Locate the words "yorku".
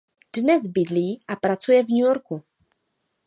2.09-2.43